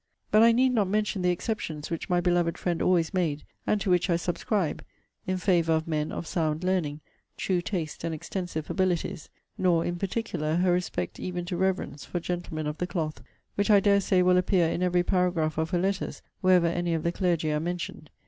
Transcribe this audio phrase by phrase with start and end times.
[0.31, 3.91] But I need not mention the exceptions which my beloved friend always made [and to
[3.91, 4.83] which I subscribe]
[5.27, 7.01] in favour of men of sound learning,
[7.37, 9.29] true taste, and extensive abilities;
[9.59, 13.21] nor, in particular, her respect even to reverence for gentlemen of the cloath;
[13.53, 17.03] which, I dare say, will appear in every paragraph of her letters wherever any of
[17.03, 18.09] the clergy are mentioned.